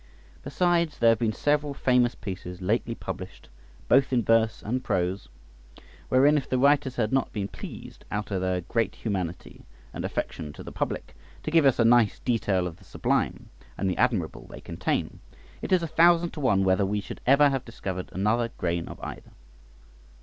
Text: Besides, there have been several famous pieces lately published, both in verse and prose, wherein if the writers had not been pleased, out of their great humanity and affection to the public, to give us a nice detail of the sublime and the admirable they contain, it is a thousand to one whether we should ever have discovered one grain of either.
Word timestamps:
Besides, 0.41 0.97
there 0.97 1.09
have 1.09 1.19
been 1.19 1.31
several 1.31 1.75
famous 1.75 2.15
pieces 2.15 2.59
lately 2.59 2.95
published, 2.95 3.49
both 3.87 4.11
in 4.11 4.23
verse 4.23 4.63
and 4.63 4.83
prose, 4.83 5.29
wherein 6.09 6.39
if 6.39 6.49
the 6.49 6.57
writers 6.57 6.95
had 6.95 7.13
not 7.13 7.31
been 7.31 7.47
pleased, 7.47 8.03
out 8.09 8.31
of 8.31 8.41
their 8.41 8.61
great 8.61 8.95
humanity 8.95 9.67
and 9.93 10.03
affection 10.03 10.53
to 10.53 10.63
the 10.63 10.71
public, 10.71 11.15
to 11.43 11.51
give 11.51 11.67
us 11.67 11.77
a 11.77 11.85
nice 11.85 12.17
detail 12.17 12.65
of 12.65 12.77
the 12.77 12.83
sublime 12.83 13.49
and 13.77 13.87
the 13.87 13.97
admirable 13.97 14.47
they 14.47 14.59
contain, 14.59 15.19
it 15.61 15.71
is 15.71 15.83
a 15.83 15.87
thousand 15.87 16.31
to 16.31 16.39
one 16.39 16.63
whether 16.63 16.83
we 16.83 16.99
should 16.99 17.21
ever 17.27 17.49
have 17.49 17.63
discovered 17.63 18.09
one 18.11 18.49
grain 18.57 18.87
of 18.87 18.99
either. 19.03 19.29